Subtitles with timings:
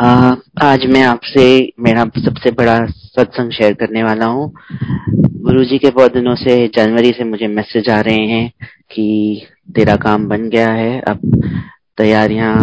[0.00, 4.52] आ, आज मैं आपसे मेरा सबसे बड़ा सत्संग शेयर करने वाला हूँ।
[5.14, 8.52] गुरु जी के बहुत दिनों से जनवरी से मुझे मैसेज आ रहे हैं
[8.92, 9.46] कि
[9.76, 11.20] तेरा काम बन गया है। अब
[11.98, 12.56] तैयारियाँ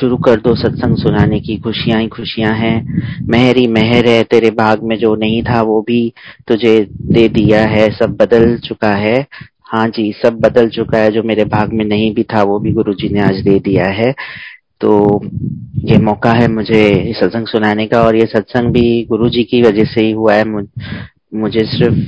[0.00, 4.50] शुरू कर दो सत्संग सुनाने की। खुशियाँ ही खुशियाँ हैं। मेहर ही मेहर है। तेरे
[4.50, 6.12] भाग में जो नहीं था वो भी
[6.48, 9.26] तुझे दे दिया है। सब बदल चुका है।
[9.70, 12.72] हाँ जी, सब बदल चुका है, जो मेरे भाग में नहीं भी था, वो भी
[12.72, 14.12] गुरु जी ने आज दे दिया है।
[14.80, 15.20] तो
[15.84, 19.84] ये मौका है मुझे सत्संग सुनाने का, और ये सत्संग भी गुरु जी की वजह
[19.84, 21.98] से ही हुआ है। मुझे सिर्फ़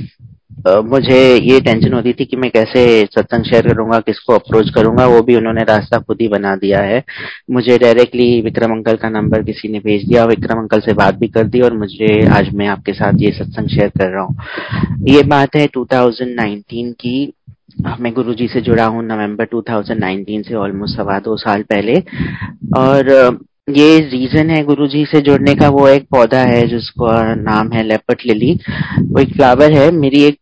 [0.85, 5.21] मुझे ये टेंशन होती थी कि मैं कैसे सत्संग शेयर करूँगा, किसको अप्रोच करूँगा, वो
[5.21, 7.03] भी उन्होंने रास्ता खुद ही बना दिया है।
[7.51, 11.27] मुझे डायरेक्टली विक्रम अंकल का नंबर किसी ने भेज दिया विक्रम अंकल से बात भी
[11.27, 15.23] कर दी, और मुझे आज मैं आपके साथ ये सत्संग शेयर कर रहा हूँ। ये
[15.23, 17.33] बात है 2019 की।
[17.99, 21.93] मैं गुरु जी से जुड़ा हूँ नवंबर 2019 से ऑलमोस्ट सवा दो साल पहले।
[22.77, 23.09] और
[23.69, 27.83] ये रीजन है गुरु जी से जुड़ने का, वो एक पौधा है जिसका नाम है
[27.83, 28.53] लेपट लिली
[28.99, 30.39] वो एक फ्लावर है। मेरी एक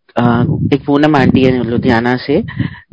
[0.74, 2.40] एक पूनम आंटी है लुधियाना से।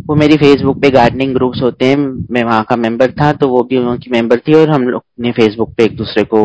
[0.06, 1.96] वो मेरी फेसबुक पे गार्डनिंग ग्रुप्स होते हैं।
[2.30, 5.32] मैं वहाँ का मेंबर था तो वो भी उनकी मेंबर थी और हम लोग ने
[5.32, 6.40] फेसबुक पे एक दूसरे को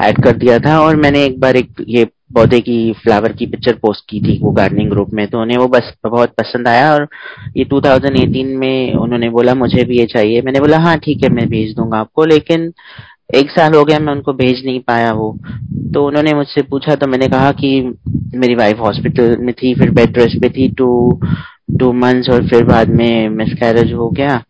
[0.00, 3.74] ऐड कर दिया था। और मैंने एक बार एक ये पौधे की फ्लावर की पिक्चर
[3.74, 7.08] पोस्ट की थी वो गार्डनिंग ग्रुप में तो उन्हें वो बस, बहुत पसंद आया और
[7.56, 11.48] ये 2018 में उन्होंने बोला, मुझे भी ये चाहिए। मैंने बोला हाँ ठीक है, मैं
[11.48, 12.72] भेज दूँगा आपको। लेकिन
[13.34, 15.36] एक साल हो गया, मैं उनको भेज नहीं पाया वो।
[15.94, 17.80] तो उन्होंने मुझसे पूछा तो मैंने कहा कि
[18.34, 21.20] मेरी वाइफ हॉस्पिटल में थी, फिर बेड रेस्ट पे थी टू
[21.78, 24.42] टू मंथ्स और फिर बाद में मिसकैरेज हो गया।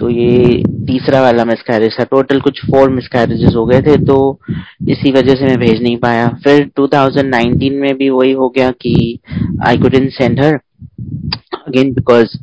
[0.00, 4.18] तो ये तीसरा वाला मिसकैरेज था। टोटल कुछ फोर मिसकैरेजेस हो गए थे तो
[4.88, 9.18] इसी वजह से मैं भेज नहीं पाया। फिर 2019 में भी वही हो गया कि
[9.66, 10.58] I couldn't send her
[11.68, 12.36] again because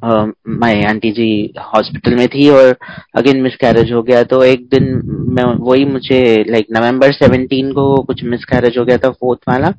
[0.60, 1.30] my aunty ji
[1.66, 2.76] hospital में थी और
[3.16, 4.84] अगेन मिसकैरेज हो गया तो एक दिन
[5.36, 9.74] मैं, वही मुझे लाइक नवंबर 17 को कुछ मिसकैरेज हो गया था फोर्थ वाला।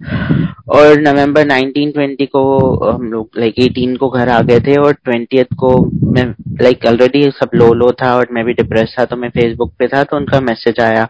[0.77, 2.43] और नवंबर 19 20 को
[2.91, 5.71] हम लोग लाइक 18 को घर आ गए थे और ट्वेंटी को
[6.13, 6.25] मैं
[6.63, 9.87] लाइक ऑलरेडी सब लो लो था और मैं भी डिप्रेस था तो मैं फेसबुक पे
[9.87, 11.05] था तो उनका मैसेज आया।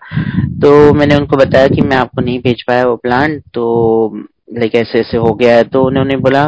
[0.63, 3.67] तो मैंने उनको बताया कि मैं आपको नहीं भेज पाया वो प्लान तो
[4.59, 6.45] लाइक ऐसे ऐसे हो गया है तो उन्होंने बोला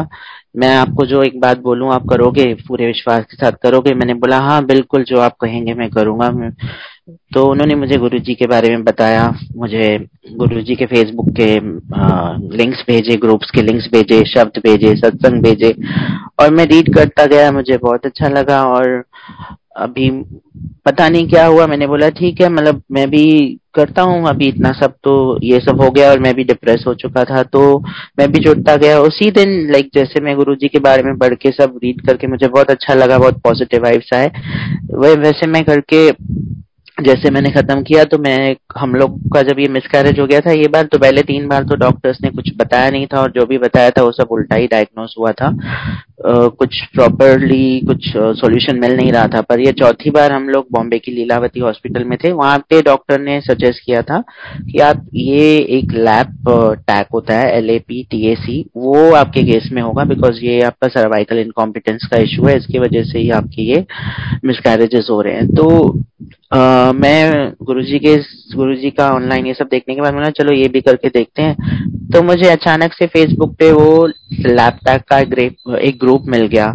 [0.57, 2.53] मैं आपको जो एक बात बोलूँ आप करोगे?
[2.67, 3.93] पूरे विश्वास के साथ करोगे?
[3.93, 6.51] मैंने बोला हाँ बिल्कुल जो आप कहेंगे मैं करूँगा। मैं
[7.33, 11.55] तो उन्होंने मुझे गुरु जी के बारे में बताया। मुझे गुरु जी के फेसबुक के
[11.95, 15.75] आ, लिंक्स भेजे ग्रुप्स के लिंक्स भेजे शब्द भेजे सत्संग भेजे।
[16.39, 19.03] और मैं रीड करता गया मुझे बहुत अच्छा लगा। और
[19.75, 20.09] अभी
[20.85, 24.71] पता नहीं क्या हुआ, मैंने बोला, ठीक है मतलब मैं भी करता हूँ, अभी इतना
[24.71, 25.13] सब तो
[25.43, 27.61] ये सब हो गया और मैं भी डिप्रेस हो चुका था तो
[28.19, 31.33] मैं भी जुड़ता गया। उसी दिन लाइक जैसे मैं गुरु जी के बारे में पढ़
[31.35, 34.31] के सब रीड करके मुझे बहुत अच्छा लगा, बहुत पॉजिटिव वाइब्स आए।
[34.93, 36.09] वह वैसे मैं करके,
[36.97, 40.51] जैसे मैंने खत्म किया तो मैं, हम लोग का जब ये मिसकैरेज हो गया था,
[40.51, 43.45] ये बार तो पहले तीन बार तो डॉक्टर्स ने कुछ बताया नहीं था और जो
[43.45, 45.49] भी बताया था, वो सब उल्टा ही डायग्नोस हुआ था।
[46.21, 48.07] कुछ प्रॉपरली कुछ
[48.37, 52.03] सॉल्यूशन मिल नहीं रहा था। पर ये चौथी बार हम लोग बॉम्बे की लीलावती हॉस्पिटल
[52.03, 54.19] में थे। वहाँ पे डॉक्टर ने सजेस्ट किया था
[54.61, 56.49] कि आप ये एक लैब
[56.87, 60.43] टैक होता है L A P T A C वो आपके केस में होगा बिकॉज़
[60.45, 63.85] ये आपका सर्वाइकल इनकॉम्पिटेंस का इशू है। इसकी वजह से ही आपके ये
[64.45, 65.67] मिसकैरेजेस हो रहे हैं। तो
[66.55, 68.15] Uh, मैं गुरुजी के
[68.55, 71.55] गुरुजी का ऑनलाइन ये सब देखने के बाद मैंने चलो ये भी करके देखते हैं।
[72.09, 75.19] तो मुझे अचानक से फेसबुक पे वो लैपटॉप का
[75.79, 76.67] एक ग्रुप मिल गया।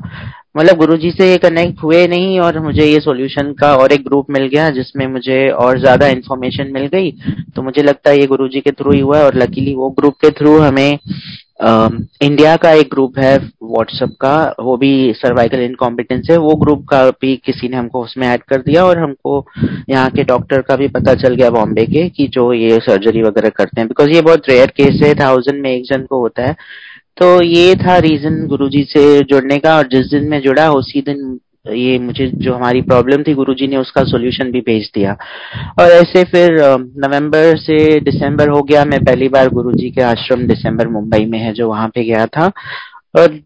[0.57, 4.47] मतलब गुरुजी से कनेक्ट हुए नहीं और मुझे ये सॉल्यूशन का और एक ग्रुप मिल
[4.47, 7.11] गया जिसमें मुझे और ज़्यादा इन्फॉर्मेशन मिल गई।
[7.57, 10.15] तो मुझे लगता है ये गुरुजी के थ्रू ही हुआ है और लकीली वो ग्रुप
[10.15, 10.99] के थ्रू हमें
[11.65, 17.03] इंडिया का एक ग्रुप है व्हाट्सएप का, वो भी सर्वाइकल इनकॉम्पिटेंस है, वो ग्रुप का
[17.11, 19.45] भी किसी ने हमको उसमें ऐड कर दिया और हमको
[19.91, 23.49] यहाँ के डॉक्टर का भी पता चल गया बॉम्बे के कि जो ये सर्जरी वगैरह
[23.49, 26.57] करते हैं बिकॉज़ ये बहुत रेयर केस है थाउज़ेंड में एक जन को होता है।
[27.21, 31.39] तो ये था रीजन गुरुजी से जुड़ने का और जिस दिन मैं जुड़ा, उसी दिन
[31.73, 35.17] ये मुझे जो हमारी प्रॉब्लम थी, गुरुजी ने उसका सॉल्यूशन भी भेज दिया।
[35.81, 36.59] और ऐसे फिर
[36.99, 41.53] नवंबर से दिसंबर हो गया। मैं पहली बार गुरुजी के आश्रम दिसंबर मुंबई में है,
[41.53, 42.53] जो वहाँ पे गया था।
[43.19, 43.39] और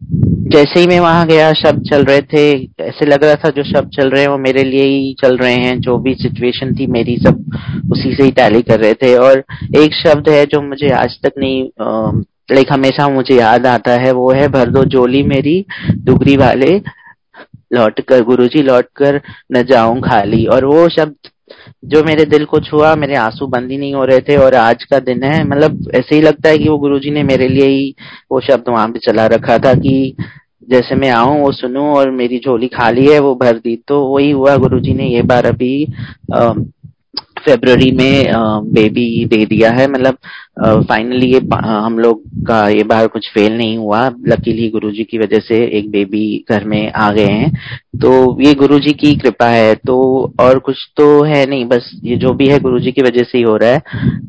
[0.51, 3.89] जैसे ही मैं वहाँ गया शब्द चल रहे थे। ऐसे लग रहा था जो शब्द
[3.89, 7.17] चल रहे हैं, वो मेरे लिए ही चल रहे हैं। जो भी सिचुएशन थी, मेरी
[7.17, 7.43] सब
[7.91, 9.43] उसी से ही टैली कर रहे थे। और
[9.77, 11.69] एक शब्द है जो मुझे आज तक नहीं
[12.51, 15.65] लाइक हमेशा मुझे याद आता है, वो है, भर दो जोली मेरी,
[15.95, 16.81] दुगरी वाले
[17.71, 19.21] लौट कर गुरु जी लौट कर
[19.51, 21.29] न जाऊँ खाली। और वो शब्द
[21.85, 24.83] जो मेरे दिल को छुआ, मेरे आँसू बंद ही नहीं हो रहे थे, और आज
[24.83, 27.95] का दिन है मतलब ऐसे ही लगता है कि वो गुरुजी ने मेरे लिए ही
[28.31, 30.15] वो शब्द वहाँ पे चला रखा था कि
[30.67, 34.29] जैसे मैं आऊँ, वो सुनूं और मेरी झोली खाली है, वो भर दी। तो वही
[34.31, 35.85] हुआ, गुरुजी ने ये बार अभी
[37.39, 38.25] फेब्रवरी में
[38.73, 40.17] बेबी दे दिया है। मतलब
[40.59, 45.39] फाइनली ये हम लोग का ये बार कुछ फेल नहीं हुआ। लकीली गुरुजी की वजह
[45.39, 47.51] से एक बेबी घर में आ गए हैं।
[48.01, 48.11] तो
[48.41, 49.99] ये गुरुजी की कृपा है। तो
[50.39, 53.43] और कुछ तो है नहीं। बस ये जो भी है गुरुजी की वजह से ही
[53.43, 53.79] हो रहा है।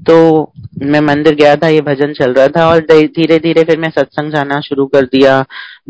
[0.01, 3.89] तो मैं मंदिर गया था, ये भजन चल रहा था और धीरे धीरे फिर मैं
[3.91, 5.39] सत्संग जाना शुरू कर दिया।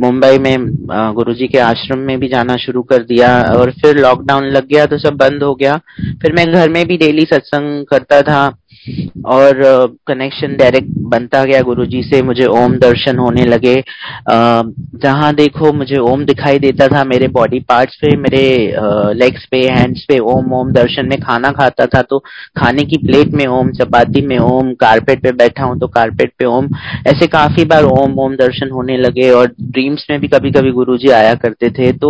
[0.01, 0.57] मुंबई में
[1.15, 4.99] गुरुजी के आश्रम में भी जाना शुरू कर दिया और फिर लॉकडाउन लग गया तो
[4.99, 5.77] सब बंद हो गया।
[6.23, 8.49] फिर मैं घर में भी डेली सत्संग करता था।
[9.27, 9.63] और
[10.07, 13.75] कनेक्शन डायरेक्ट बनता गया गुरुजी से, मुझे ओम दर्शन होने लगे।
[15.01, 18.43] जहाँ देखो मुझे ओम दिखाई देता था, मेरे बॉडी पार्ट्स पे, मेरे
[19.15, 22.19] लेग्स पे हैंड्स पे, ओम ओम दर्शन में खाना खाता था तो
[22.59, 26.45] खाने की प्लेट में ओम, चपाती में ओम कारपेट पे बैठा हूँ तो कारपेट पे
[26.47, 26.69] ओम।
[27.07, 30.97] ऐसे काफ़ी बार ओम ओम दर्शन होने लगे और ड्रीम्स में भी कभी कभी गुरु
[31.15, 32.09] आया करते थे तो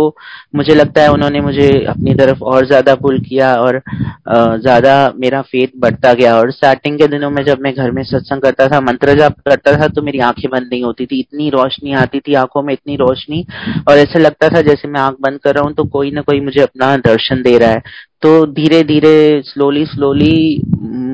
[0.55, 3.81] मुझे लगता है उन्होंने मुझे अपनी तरफ़ और ज़्यादा पुल किया और
[4.29, 8.41] ज़्यादा मेरा फेथ बढ़ता गया और स्टार्टिंग के दिनों में जब मैं घर में सत्संग
[8.41, 11.93] करता था, मंत्र जाप करता था तो मेरी आँखें बंद नहीं होती थी। इतनी रोशनी
[11.93, 13.45] आती थी आँखों में, इतनी रोशनी।
[13.89, 16.39] और ऐसा लगता था जैसे मैं आँख बंद कर रहा हूँ तो कोई ना कोई
[16.39, 17.81] मुझे अपना दर्शन दे रहा है।
[18.21, 20.61] तो धीरे धीरे स्लोली स्लोली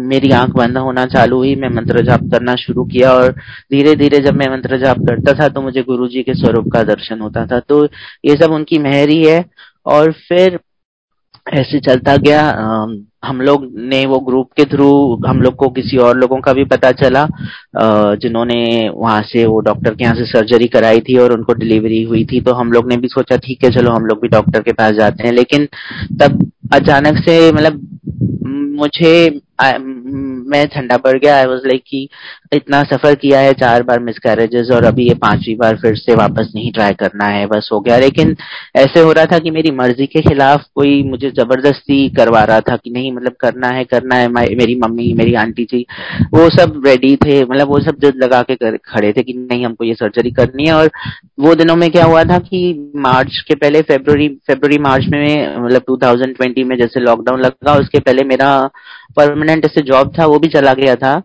[0.08, 3.32] मेरी आँख बंद होना चालू हुई। मैं मंत्र जाप करना शुरू किया और
[3.72, 6.84] धीरे धीरे जब मैं मंत्र जाप करता था तो मुझे गुरु जी के स्वरूप का
[6.84, 7.84] दर्शन होता था। तो
[8.26, 9.44] ये सब उनकी मेहरी है।
[9.86, 10.60] और फिर
[11.48, 12.42] ऐसे चलता गया।
[13.26, 14.88] हम लोग ने वो ग्रुप के थ्रू
[15.28, 17.26] हम लोग को किसी और लोगों का भी पता चला।
[18.16, 22.24] जिन्होंने वहाँ से वो डॉक्टर के यहाँ से सर्जरी कराई थी और उनको डिलीवरी हुई
[22.26, 24.74] थी। तो हम लोग ने भी सोचा, ठीक है, चलो हम लोग भी डॉक्टर के
[24.74, 25.68] पास जाते हैं। लेकिन
[26.22, 27.82] तब अचानक से मतलब
[28.80, 29.28] मुझे
[30.08, 32.08] मैं ठंडा पड़ गया। आई वॉज़ लाइक कि
[32.54, 36.16] इतना सफ़र किया है चार बार मिस कैरेजेस और अभी ये पांचवी बार फिर से
[36.16, 38.36] वापस नहीं ट्राई करना है बस हो गया। लेकिन
[38.76, 42.76] ऐसे हो रहा था कि मेरी मर्ज़ी के खिलाफ कोई मुझे ज़बरदस्ती करवा रहा था
[42.76, 45.86] कि नहीं मतलब करना है करना है मेरी मम्मी मेरी आंटी जी
[46.34, 49.66] वो सब रेडी थे मतलब वो सब जिद लगा के कर, खड़े थे कि नहीं
[49.66, 50.90] हमको ये सर्जरी करनी है। और
[51.40, 55.84] वो दिनों में क्या हुआ था कि मार्च के पहले फेब्रवरी फेब्रवरी मार्च में मतलब
[55.90, 58.50] 2020 में जैसे लॉकडाउन लगा उसके पहले मेरा
[59.18, 61.22] परमानेंट ऐसे जॉब था, वो भी चला गया था।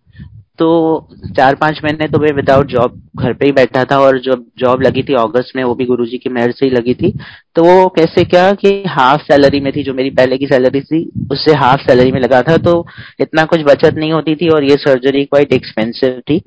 [0.58, 4.44] तो चार पाँच महीने तो मैं विदाउट जॉब घर पे ही बैठा था और जब
[4.58, 7.18] जॉब लगी थी अगस्त में, वो भी गुरुजी की मेहर से ही लगी थी।
[7.54, 11.10] तो वो कैसे क्या कि हाफ़ सैलरी में थी, जो मेरी पहले की सैलरी थी,
[11.30, 12.86] उससे हाफ़ सैलरी में लगा था। तो
[13.20, 16.42] इतना कुछ बचत नहीं होती थी और ये सर्जरी क्वाइट एक्सपेंसिव थी।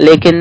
[0.00, 0.34] लेकिन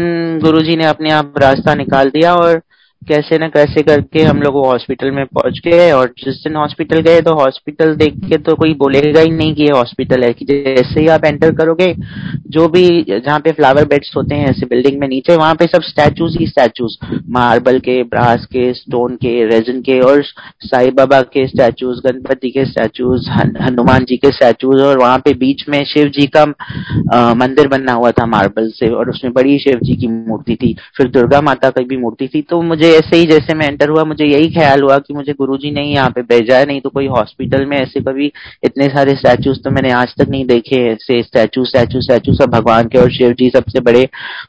[0.43, 2.61] गुरुजी ने अपने आप रास्ता निकाल दिया और
[3.07, 7.21] कैसे न कैसे करके हम लोग हॉस्पिटल में पहुँच गए और जिस दिन हॉस्पिटल गए
[7.21, 10.99] तो हॉस्पिटल देख के तो कोई बोलेगा ही नहीं कि ये हॉस्पिटल है, कि जैसे
[10.99, 11.93] ही आप एंटर करोगे,
[12.47, 15.81] जो भी जहाँ पे फ्लावर बेड्स होते हैं, ऐसे बिल्डिंग में नीचे, वहाँ पे सब
[15.83, 16.97] स्टैचूज ही स्टैचूज
[17.29, 20.23] मार्बल के ब्रास के स्टोन के रेजन के और
[20.65, 23.29] साई बाबा के स्टैचूज गणपति के स्टैचूज
[23.61, 26.45] हनुमान जी के स्टैचूज और वहाँ पे बीच में शिव जी का
[27.35, 31.07] मंदिर बना हुआ था मार्बल से और उसमें बड़ी शिव जी की मूर्ति थी। फिर
[31.09, 34.25] दुर्गा माता की भी मूर्ति थी तो मुझे ऐसे ही जैसे मैं एंटर हुआ, मुझे
[34.25, 37.65] यही ख्याल हुआ कि मुझे गुरुजी ने यहाँ पे भेजा है, नहीं तो कोई हॉस्पिटल
[37.65, 38.31] में ऐसे कभी
[38.65, 42.87] इतने सारे स्टैचूज तो मैंने आज तक नहीं देखे ऐसे स्टैचू स्टैचू स्टैचू सब भगवान
[42.87, 44.03] के और शिव जी सबसे बड़े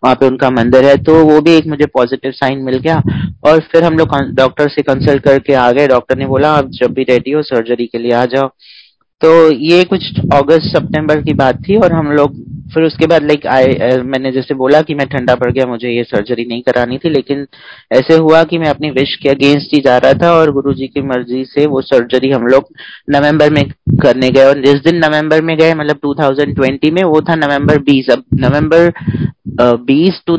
[0.05, 3.03] वहाँ पे उनका मंदिर है तो वो भी एक मुझे पॉजिटिव साइन मिल गया।
[3.45, 6.93] और फिर हम लोग डॉक्टर से कंसल्ट करके आ गए। डॉक्टर ने बोला, आप जब
[6.95, 8.49] भी रेडी हो सर्जरी के लिए आ जाओ।
[9.21, 10.03] तो ये कुछ
[10.35, 12.35] अगस्त सितंबर की बात थी और हम लोग
[12.67, 16.03] फिर उसके बाद लाइक आई मैंने जैसे बोला कि मैं ठंडा पड़ गया, मुझे ये
[16.05, 17.47] सर्जरी नहीं करानी थी, लेकिन
[17.93, 21.03] ऐसे हुआ कि मैं अपनी विश के अगेंस्ट ही जा रहा था और गुरुजी की
[21.05, 22.69] मर्ज़ी से वो सर्जरी हम लोग
[23.11, 23.65] नवंबर में
[24.03, 28.11] करने गए। और जिस दिन नवंबर में गए मतलब 2020 में, वो था नवंबर 20
[28.11, 28.93] अब नवंबर
[29.83, 30.37] बीस टू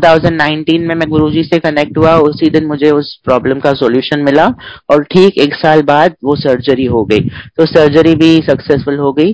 [0.79, 4.48] में मैं गुरुजी से कनेक्ट हुआ, उसी दिन मुझे उस प्रॉब्लम का सॉल्यूशन मिला
[4.89, 7.19] और ठीक एक साल बाद वो सर्जरी हो गई।
[7.57, 9.34] तो सर्जरी भी सक्सेसफुल हो गई।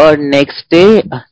[0.00, 0.84] और नेक्स्ट डे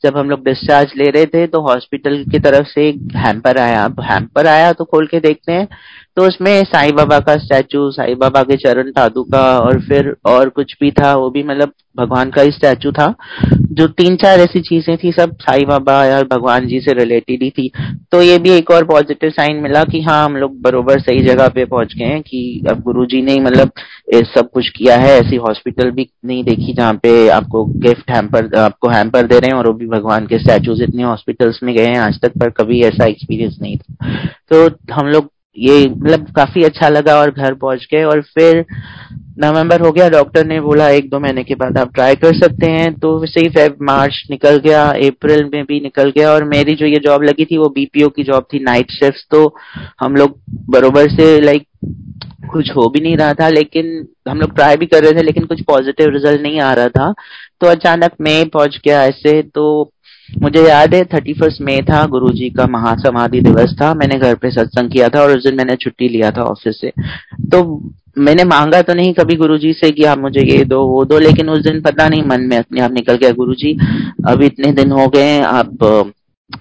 [0.05, 3.83] जब हम लोग डिस्चार्ज ले रहे थे तो हॉस्पिटल की तरफ़ से एक हैम्पर आया।
[4.01, 5.69] हैम्पर आया तो खोल के देखते हैं।
[6.17, 10.49] तो उसमें साईं बाबा का स्टैचू, साईं बाबा के चरण धातु का और फिर और
[10.49, 13.15] कुछ भी था, वो भी मतलब भगवान का ही स्टैचू था।
[13.73, 17.51] जो तीन चार ऐसी चीज़ें थी, सब साईं बाबा या भगवान जी से रिलेटेड ही
[17.51, 17.71] थी।
[18.13, 21.49] तो ये भी एक और पॉजिटिव साइन मिला कि हाँ हम लोग बरोबर सही जगह
[21.49, 23.73] पे पहुँच गए हैं कि अब गुरु जी ने मतलब
[24.27, 28.89] सब कुछ किया है। ऐसी हॉस्पिटल भी नहीं देखी जहाँ पे आपको गिफ्ट हैम्पर आपको
[28.89, 31.99] हैम्पर दे रहे हैं और वो भी भगवान के स्टैचूज इतने हॉस्पिटल्स में गए हैं
[31.99, 36.89] आज तक, पर कभी ऐसा एक्सपीरियंस नहीं था। तो हम लोग ये मतलब काफ़ी अच्छा
[36.89, 38.65] लगा और घर पहुँच गए। और फिर
[39.39, 42.71] नवंबर हो गया, डॉक्टर ने बोला, एक दो महीने के बाद आप ट्राई कर सकते
[42.71, 46.75] हैं। तो वैसे ही फेब मार्च निकल गया अप्रैल में भी निकल गया। और मेरी
[46.75, 49.55] जो ये जॉब लगी थी, वो बीपीओ की जॉब थी नाइट शिफ्ट तो
[50.01, 50.41] हम लोग
[50.71, 51.67] बरोबर से लाइक
[52.53, 55.45] कुछ हो भी नहीं रहा था, लेकिन हम लोग ट्राई भी कर रहे थे, लेकिन
[55.45, 57.13] कुछ पॉजिटिव रिज़ल्ट नहीं आ रहा था।
[57.61, 59.93] तो अचानक मैं पहुँच गया ऐसे तो
[60.39, 64.35] मुझे याद है थर्टी फ़र्स्ट मे था गुरु जी का महासमाधि दिवस था, मैंने घर
[64.35, 66.93] पे सत्संग किया था और उस दिन मैंने छुट्टी लिया था ऑफ़िस से।
[67.51, 67.63] तो
[68.19, 71.49] मैंने मांगा तो नहीं कभी गुरुजी से कि आप मुझे ये दो, वो दो, लेकिन
[71.49, 73.77] उस दिन पता नहीं, मन में अपने आप निकल गया, गुरुजी,
[74.29, 76.13] अब इतने दिन हो गए, आप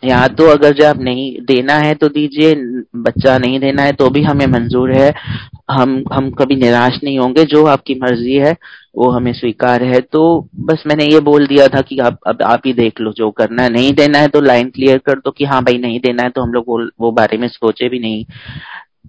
[0.06, 2.54] यहाँ तो अगर जब नहीं देना है तो दीजिए,
[2.96, 5.10] बच्चा नहीं देना है तो भी हमें मंजूर है।
[5.72, 8.56] हम हम कभी निराश नहीं होंगे, जो आपकी मर्ज़ी है,
[8.96, 10.22] वो हमें स्वीकार है। तो
[10.60, 13.64] बस मैंने ये बोल दिया था कि आप, अब आप ही देख लो जो करना
[13.64, 16.30] है। नहीं देना है तो लाइन क्लियर कर दो कि हाँ भाई नहीं देना है
[16.30, 18.26] तो हम लोग वो वो बारे में सोचे भी नहीं।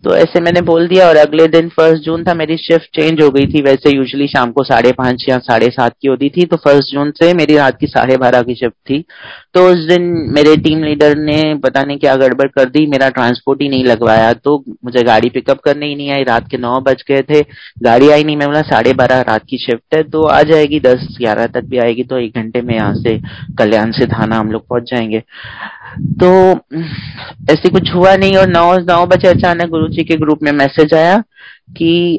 [0.04, 3.28] तो ऐसे मैंने बोल दिया और अगले दिन फ़र्स्ट जून था, मेरी शिफ्ट चेंज हो
[3.30, 6.56] गई थी। वैसे यूजली शाम को साढ़े पाँच या साढ़े सात की होती थी तो
[6.58, 9.04] फ़र्स्ट जून से मेरी रात की साढ़े बारह की शिफ्ट थी।
[9.54, 10.02] तो उस दिन
[10.34, 14.32] मेरे टीम लीडर ने पता नहीं क्या गड़बड़ कर दी, मेरा ट्रांसपोर्ट ही नहीं लगवाया
[14.34, 17.40] तो मुझे गाड़ी पिकअप करने ही नहीं आई। रात के नौ बज गए थे,
[17.82, 21.06] गाड़ी आई नहीं, मैं बोला साढ़े बारह रात की शिफ्ट है तो आ जाएगी, दस,
[21.18, 23.18] ग्यारह तक भी आएगी तो एक घंटे में यहाँ से
[23.58, 25.22] कल्याण से थाना हम लोग पहुँच जाएँगे।
[26.22, 26.30] तो
[27.52, 30.94] ऐसे कुछ हुआ नहीं और नौ नौ बजे अचानक गुरु जी के ग्रुप में मैसेज
[30.94, 31.22] आया
[31.76, 32.18] कि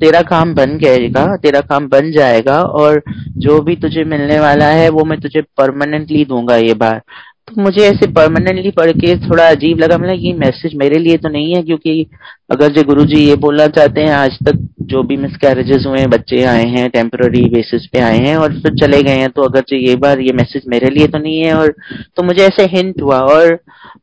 [0.00, 3.02] तेरा काम बन गएगा, तेरा काम बन जाएगा और
[3.36, 7.00] जो भी तुझे मिलने वाला है वो मैं तुझे परमानेंटली दूँगा ये बार।
[7.48, 11.28] तो मुझे ऐसे परमानेंटली पढ़ के थोड़ा अजीब लगा मतलब ये मैसेज मेरे लिए तो
[11.28, 12.06] नहीं है, क्योंकि
[12.50, 14.58] अगर जो गुरु जी ये बोलना चाहते हैं, आज तक
[14.90, 18.74] जो भी मिस कैरेजेस हुए बच्चे आए हैं टेम्पररी बेसिस पे आए हैं और फिर
[18.76, 21.54] चले गए हैं तो अगर जो ये बार ये मैसेज मेरे लिए तो नहीं है
[21.54, 21.74] और
[22.16, 23.58] तो मुझे ऐसे हिंट हुआ और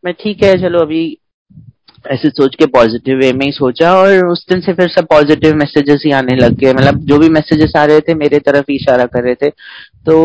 [0.05, 1.05] मैं, ठीक है, चलो अभी
[2.05, 5.55] ऐसे सोच के पॉजिटिव वे में ही सोचा और उस दिन से फिर सब पॉजिटिव
[5.55, 8.75] मैसेजेस ही आने लग गए मतलब जो भी मैसेजेस आ रहे थे, मेरे तरफ़ ही
[8.75, 9.49] इशारा कर रहे थे
[10.07, 10.15] तो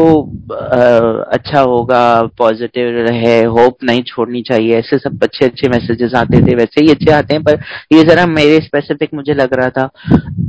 [1.32, 2.00] अच्छा होगा
[2.38, 6.90] पॉजिटिव रहे होप नहीं छोड़नी चाहिए, ऐसे सब अच्छे अच्छे मैसेजेस आते थे, वैसे ही
[6.90, 7.60] अच्छे आते हैं, पर
[7.92, 9.86] ये जरा मेरे स्पेसिफिक मुझे लग रहा था।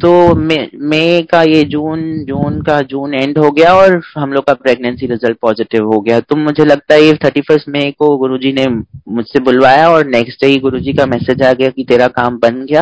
[0.03, 4.53] तो मई का ये जून जून का जून एंड हो गया और हम लोग का
[4.53, 8.37] प्रेगनेंसी रिज़ल्ट पॉजिटिव हो गया। तो मुझे लगता है ये थर्टी फ़र्स्ट मई को गुरु
[8.45, 12.37] ने मुझसे बुलवाया और नेक्स्ट डे ही गुरु का मैसेज आ गया कि तेरा काम
[12.37, 12.81] बन गया।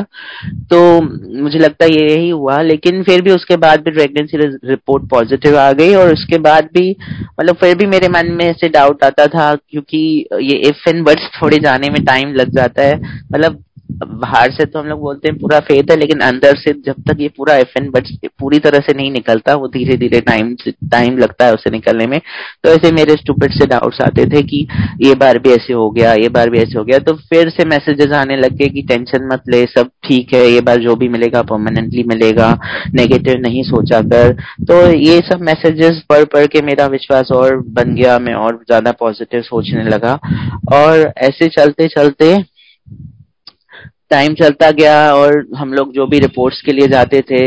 [0.72, 4.38] तो मुझे लगता है यही हुआ, लेकिन फिर भी उसके बाद भी प्रेगनेंसी
[4.70, 6.89] रिपोर्ट पॉजिटिव आ गई और उसके बाद भी
[7.39, 9.98] मतलब फिर भी मेरे मन में ऐसे डाउट आता था, क्योंकि
[10.41, 13.00] ये इफ़ एंड वर्ड्स थोड़े जाने में टाइम लग जाता है।
[13.33, 13.63] मतलब
[14.01, 17.22] बाहर से तो हम लोग बोलते हैं पूरा फेथ है, लेकिन अंदर से जब तक
[17.22, 18.08] ये पूरा एफ़ एन बट
[18.39, 20.55] पूरी तरह से नहीं निकलता, वो धीरे धीरे टाइम
[20.91, 22.20] टाइम लगता है उसे निकलने में।
[22.63, 24.65] तो ऐसे मेरे स्टूपिड से डाउट्स आते थे कि
[25.01, 27.65] ये बार भी ऐसे हो गया, ये बार भी ऐसे हो गया। तो फिर से
[27.67, 31.10] मैसेजेस आने लग गए कि टेंशन मत ले, सब ठीक है, ये बार जो भी
[31.10, 32.51] मिलेगा परमानेंटली मिलेगा
[32.96, 37.96] नेगेटिव नहीं सोचा कर। तो ये सब मैसेजेस पढ़ पढ़ के मेरा विश्वास और बन
[37.96, 40.20] गया, मैं और ज़्यादा पॉजिटिव सोचने लगा।
[40.74, 42.34] और ऐसे चलते चलते
[44.12, 47.41] टाइम चलता गया और हम लोग जो भी रिपोर्ट्स के लिए जाते थे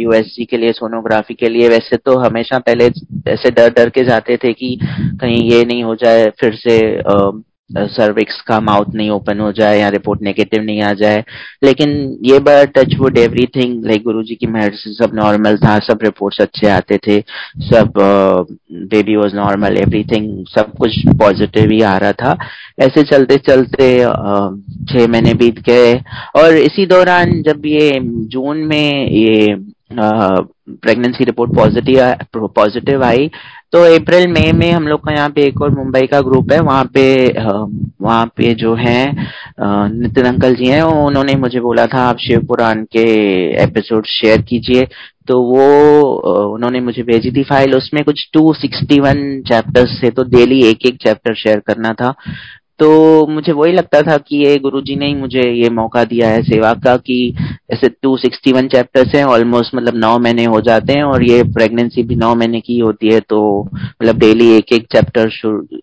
[0.00, 2.86] यूएससी के लिए सोनोग्राफी के लिए, वैसे तो हमेशा पहले
[3.32, 4.76] ऐसे डर डर के जाते थे कि
[5.20, 6.78] कहीं ये नहीं हो जाए, फिर से
[7.76, 11.24] सर्विक्स का माउथ नहीं ओपन हो जाए या रिपोर्ट नेगेटिव नहीं आ जाए।
[11.64, 11.90] लेकिन
[12.24, 15.98] ये बार touch wood everything like Guru ji की मेहर से सब नॉर्मल था, सब
[16.04, 17.20] रिपोर्ट्स अच्छे आते थे,
[17.62, 17.92] सब
[18.72, 22.36] बेबी वॉज़ नॉर्मल एवरीथिंग सब कुछ पॉजिटिव ही आ रहा था।
[22.80, 25.92] ऐसे चलते चलते छह महीने बीत गए।
[26.36, 27.90] और इसी दौरान जब ये
[28.32, 29.54] जून में ये
[29.92, 33.30] प्रेगनेंसी रिपोर्ट पॉजिटिव पॉजिटिव आई
[33.72, 36.52] तो अप्रैल, मई में में हम लोग का यहाँ पे एक और मुंबई का ग्रुप
[36.52, 37.04] है, वहाँ पे
[37.38, 39.12] वहाँ पे जो है
[39.58, 43.04] नितिन अंकल जी हैं, उन्होंने मुझे बोला था, आप शिव पुराण के
[43.62, 44.86] एपिसोड शेयर कीजिए।
[45.28, 45.64] तो वो
[46.54, 51.34] उन्होंने मुझे भेजी थी फ़ाइल उसमें कुछ 261 चैप्टर्स थे तो डेली एक एक चैप्टर
[51.34, 52.14] शेयर करना था।
[52.82, 56.42] तो मुझे वही लगता था कि ये गुरुजी ने ही मुझे ये मौका दिया है
[56.42, 57.34] सेवा का कि
[57.72, 62.16] ऐसे 261 चैप्टर्स हैं ऑलमोस्ट मतलब नौ महीने हो जाते हैं और ये प्रेगनेंसी भी
[62.16, 63.40] नौ महीने की होती है तो
[63.72, 65.30] मतलब डेली एक एक चैप्टर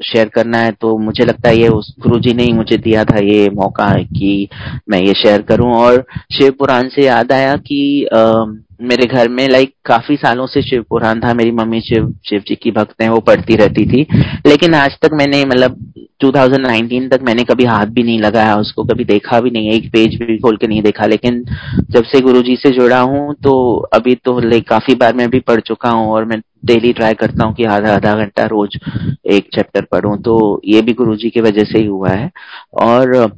[0.03, 3.19] शेयर करना है तो मुझे लगता है ये उस गुरुजी ने ही मुझे दिया था
[3.25, 4.47] ये मौका कि
[4.89, 8.43] मैं ये शेयर करूँ। और शिव पुराण से याद आया कि आ,
[8.79, 12.55] मेरे घर में लाइक काफ़ी सालों से शिव पुराण था, मेरी मम्मी शिव शिव जी
[12.55, 14.05] की भक्त है वो पढ़ती रहती थी,
[14.48, 15.75] लेकिन आज तक मैंने मतलब
[16.24, 20.15] 2019 तक मैंने कभी हाथ भी नहीं लगाया, उसको कभी देखा भी नहीं, एक पेज
[20.21, 21.43] भी खोल के नहीं देखा, लेकिन
[21.91, 23.53] जब से गुरु जी से जुड़ा हूँ तो
[23.93, 27.45] अभी तो लाइक काफ़ी बार मैं भी पढ़ चुका हूँ, और मैं डेली ट्राई करता
[27.45, 28.79] हूँ कि आधा आधा घंटा रोज
[29.27, 32.31] एक चैप्टर पढ़ूं तो ये भी गुरु जी की वजह से ही हुआ है,
[32.75, 33.31] और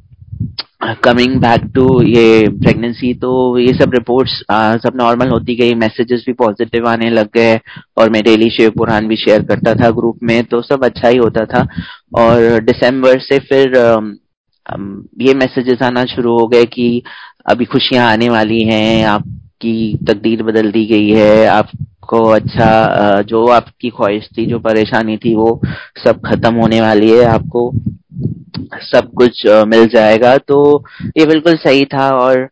[1.03, 4.31] कमिंग बैक टू ये प्रेगनेंसी तो ये सब रिपोर्ट्स
[4.83, 7.59] सब नॉर्मल होती गई। मैसेजेस भी पॉजिटिव आने लग गए
[7.97, 11.17] और मैं डेली शिव पुराण भी शेयर करता था ग्रुप में तो सब अच्छा ही
[11.17, 11.61] होता था।
[12.17, 13.77] और दिसंबर से फिर
[15.21, 17.01] ये मैसेजेस आना शुरू हो गए कि
[17.51, 21.45] अभी खुशियाँ आने वाली हैं, आपकी तकदीर बदल दी गई है
[22.03, 25.61] आपको अच्छा जो आपकी ख्वाहिश थी, जो परेशानी थी, वो
[26.03, 27.71] सब खत्म होने वाली है। आपको
[28.83, 30.57] सब कुछ मिल जाएगा। तो
[31.17, 32.47] ये बिल्कुल सही था और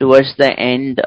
[0.00, 1.00] टुवर्ड्स द एंड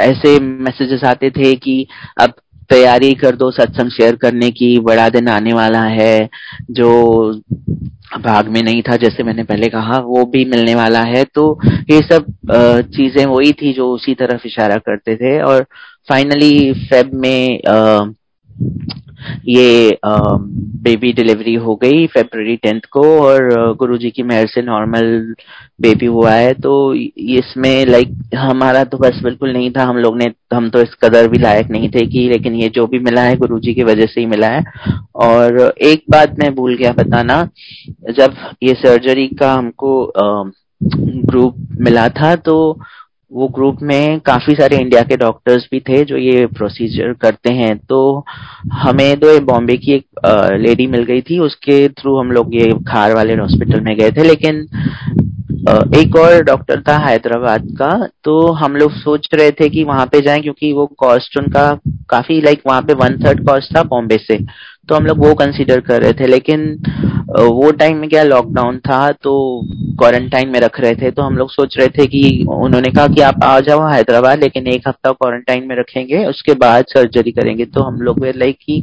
[0.00, 1.86] ऐसे मैसेजेस आते थे कि
[2.20, 2.32] अब
[2.70, 6.28] तैयारी कर दो, सत्संग शेयर करने की। बड़ा दिन आने वाला है,
[6.70, 6.90] जो
[8.20, 11.58] भाग में नहीं था, जैसे मैंने पहले कहा, वो भी मिलने वाला है। तो
[11.90, 12.26] ये सब
[12.96, 15.66] चीज़ें वही थी जो उसी तरफ़ इशारा करते थे और
[16.08, 18.14] फाइनली फेब में
[19.48, 19.98] ये
[20.84, 25.34] बेबी डिलीवरी हो गई फेब्रवरी टेंथ को और गुरुजी की मेहर से नॉर्मल
[25.80, 30.26] बेबी हुआ है। तो इसमें लाइक हमारा तो बस बिल्कुल नहीं था। हम लोग ने,
[30.54, 33.36] हम तो इस कदर भी लायक नहीं थे कि, लेकिन ये जो भी मिला है,
[33.36, 34.62] गुरुजी की वजह से ही मिला है।
[35.24, 37.42] और एक बात मैं भूल गया बताना,
[38.10, 40.12] जब ये सर्जरी का हमको
[40.80, 42.56] ग्रुप मिला था तो
[43.30, 47.76] वो ग्रुप में काफ़ी सारे इंडिया के डॉक्टर्स भी थे जो ये प्रोसीजर करते हैं।
[47.78, 48.24] तो
[48.72, 50.04] हमें तो बॉम्बे की एक
[50.60, 54.24] लेडी मिल गई थी। उसके थ्रू हम लोग ये खार वाले हॉस्पिटल में गए थे।
[54.24, 54.66] लेकिन
[55.98, 57.90] एक और डॉक्टर था हैदराबाद का।
[58.24, 61.70] तो हम लोग सोच रहे थे कि वहाँ पे जाएँ क्योंकि वो कॉस्ट उनका
[62.10, 64.38] काफ़ी लाइक वहाँ पे वन थर्ड कॉस्ट था बॉम्बे से।
[64.88, 66.62] तो हम लोग वो कंसीडर कर रहे थे, लेकिन
[67.30, 69.34] वो टाइम में क्या लॉकडाउन था तो
[69.98, 73.20] क्वारंटाइन में रख रहे थे तो हम लोग सोच रहे थे कि उन्होंने कहा कि
[73.22, 77.82] आप आ जाओ हैदराबाद, लेकिन एक हफ़्ता क्वारंटाइन में रखेंगे, उसके बाद सर्जरी करेंगे। तो
[77.82, 78.82] हम लोग लाइक कि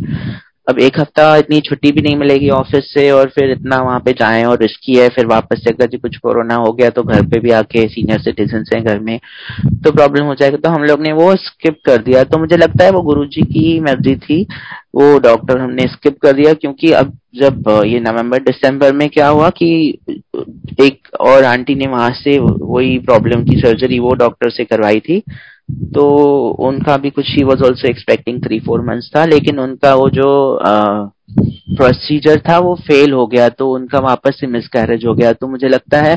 [0.68, 4.12] अब एक हफ़्ता इतनी छुट्टी भी नहीं मिलेगी ऑफ़िस से और फिर इतना वहाँ पे
[4.14, 7.26] जाएँ और रिस्की है, फिर वापस से अगर जी कुछ कोरोना हो गया तो घर
[7.28, 9.20] पे भी आके सीनियर सिटीजन है घर में
[9.84, 12.86] तो प्रॉब्लम हो जाएगा। तो हम लोग ने वो स्किप कर दिया। तो मुझे लगता
[12.86, 14.42] है वो गुरु जी की मर्ज़ी थी।
[14.96, 19.50] वो डॉक्टर हमने स्किप कर दिया क्योंकि अब जब ये नवंबर, दिसंबर में क्या हुआ
[19.50, 19.98] कि
[20.82, 25.22] एक और आंटी ने वहाँ से वही प्रॉब्लम की सर्जरी वो डॉक्टर से करवाई थी।
[25.94, 26.08] तो
[26.68, 30.60] उनका भी कुछ he was also expecting three four months था, लेकिन उनका वो जो
[31.78, 35.68] प्रोसीजर था, वो फेल हो गया तो उनका वापस से मिसकैरेज हो गया। तो मुझे
[35.68, 36.16] लगता है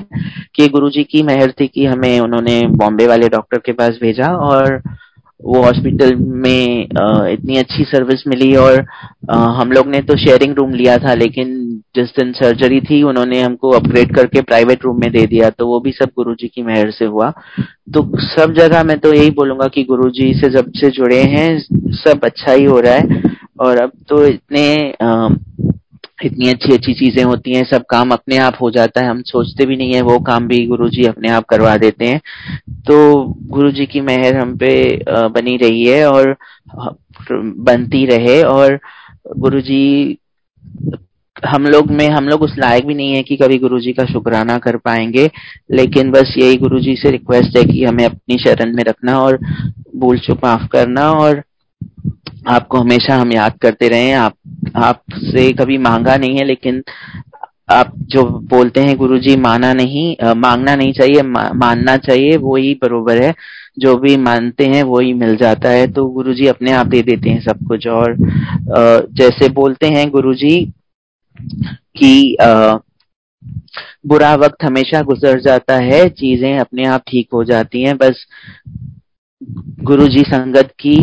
[0.55, 4.83] कि गुरुजी की मेहर थी कि हमें उन्होंने बॉम्बे वाले डॉक्टर के पास भेजा और
[5.45, 6.83] वो हॉस्पिटल में
[7.33, 8.85] इतनी अच्छी सर्विस मिली और
[9.31, 11.53] हम लोग ने तो शेयरिंग रूम लिया था, लेकिन
[11.97, 15.81] जिस दिन सर्जरी थी, उन्होंने हमको अपग्रेड करके प्राइवेट रूम में दे दिया तो वो
[15.81, 17.31] भी सब गुरुजी की मेहर से हुआ।
[17.95, 21.59] तो सब जगह मैं तो यही बोलूँगा कि गुरुजी से जब से जुड़े हैं,
[21.95, 23.23] सब अच्छा ही हो रहा है।
[23.61, 24.67] और अब तो इतने
[26.25, 29.67] इतनी अच्छी अच्छी चीज़ें होती हैं, सब काम अपने आप हो जाता है, हम सोचते
[29.67, 32.21] भी नहीं है, वो काम भी गुरु जी अपने आप करवा देते हैं।
[32.87, 34.75] तो गुरु जी की मेहर हम पे
[35.29, 36.37] बनी रही है और
[37.33, 38.79] बनती रहे और
[39.37, 40.19] गुरु जी
[41.47, 44.57] हम लोग में, हम लोग उस लायक भी नहीं है कि कभी गुरुजी का शुक्राना
[44.59, 45.31] कर पाएँगे,
[45.73, 49.39] लेकिन बस यही गुरुजी से रिक्वेस्ट है कि हमें अपनी शरण में रखना और
[49.97, 51.43] भूल चुप माफ़ करना और
[52.47, 54.35] आपको हमेशा हम याद करते रहे। आप
[54.85, 56.83] आपसे कभी मांगा नहीं है लेकिन
[57.73, 62.57] आप जो बोलते हैं गुरुजी माना नहीं आ, मांगना नहीं चाहिए मा, मानना चाहिए वो
[62.57, 63.35] ही बरोबर है।
[63.79, 67.31] जो भी मानते हैं वो ही मिल जाता है। तो गुरुजी अपने आप दे देते
[67.31, 70.59] हैं सब कुछ। और आ, जैसे बोलते हैं गुरुजी
[71.97, 72.37] कि
[74.07, 78.25] बुरा वक्त हमेशा गुजर जाता है चीज़ें अपने आप ठीक हो जाती हैं। बस
[79.83, 80.97] गुरुजी संगत की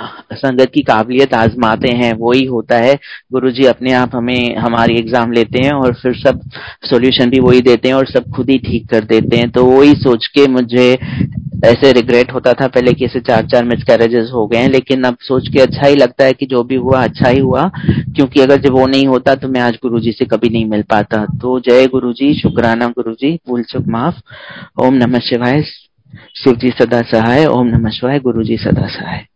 [0.00, 2.94] संगत की काबिलियत आजमाते हैं, वही होता है।
[3.32, 6.40] गुरु जी अपने आप हमें, हमारी एग्ज़ाम लेते हैं और फिर सब
[6.84, 9.94] सॉल्यूशन भी वही देते हैं और सब खुद ही ठीक कर देते हैं। तो वही
[9.94, 10.86] सोच के मुझे
[11.64, 15.04] ऐसे रिग्रेट होता था पहले कि ऐसे चार चार मिस कैरेजेस हो गए हैं, लेकिन
[15.04, 18.40] अब सोच के अच्छा ही लगता है कि जो भी हुआ अच्छा ही हुआ। क्योंकि
[18.40, 21.24] अगर जब वो नहीं होता तो मैं आज गुरु जी से कभी नहीं मिल पाता।
[21.42, 24.20] तो जय गुरु जी शुक्राना गुरु जी भूल चुक माफ़।
[24.84, 25.62] ओम नमः शिवाय,
[26.36, 29.26] शिव जी सदा सहाय। ओम नमः शिवाय गुरु जी सदा सहाय।